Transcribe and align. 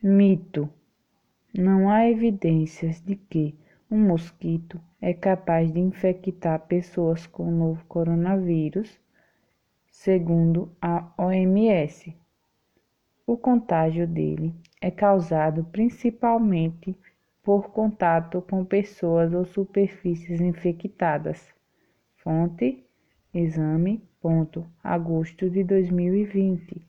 Mito: 0.00 0.70
Não 1.52 1.90
há 1.90 2.08
evidências 2.08 3.00
de 3.00 3.16
que 3.16 3.58
um 3.90 3.98
mosquito 3.98 4.80
é 5.00 5.12
capaz 5.12 5.72
de 5.72 5.80
infectar 5.80 6.60
pessoas 6.68 7.26
com 7.26 7.48
o 7.48 7.50
novo 7.50 7.84
coronavírus, 7.86 8.96
segundo 9.90 10.70
a 10.80 11.12
OMS. 11.18 12.16
O 13.26 13.36
contágio 13.36 14.06
dele 14.06 14.54
é 14.80 14.88
causado 14.88 15.64
principalmente 15.64 16.96
por 17.42 17.70
contato 17.70 18.40
com 18.42 18.64
pessoas 18.64 19.34
ou 19.34 19.44
superfícies 19.44 20.40
infectadas. 20.40 21.52
Fonte: 22.18 22.86
exame. 23.34 24.00
Agosto 24.84 25.50
de 25.50 25.64
2020. 25.64 26.87